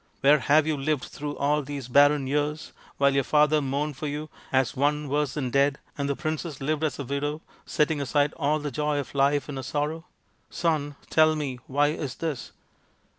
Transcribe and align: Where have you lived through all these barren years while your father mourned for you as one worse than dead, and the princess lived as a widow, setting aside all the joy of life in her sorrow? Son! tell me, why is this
Where 0.21 0.39
have 0.39 0.65
you 0.65 0.77
lived 0.77 1.03
through 1.03 1.37
all 1.37 1.61
these 1.61 1.87
barren 1.87 2.25
years 2.25 2.73
while 2.97 3.13
your 3.13 3.23
father 3.23 3.61
mourned 3.61 3.97
for 3.97 4.07
you 4.07 4.31
as 4.51 4.75
one 4.75 5.07
worse 5.07 5.35
than 5.35 5.51
dead, 5.51 5.77
and 5.95 6.09
the 6.09 6.15
princess 6.15 6.59
lived 6.59 6.83
as 6.83 6.97
a 6.97 7.03
widow, 7.03 7.41
setting 7.67 8.01
aside 8.01 8.33
all 8.33 8.57
the 8.57 8.71
joy 8.71 8.97
of 8.97 9.13
life 9.13 9.47
in 9.47 9.57
her 9.57 9.61
sorrow? 9.61 10.05
Son! 10.49 10.95
tell 11.11 11.35
me, 11.35 11.59
why 11.67 11.89
is 11.89 12.15
this 12.15 12.51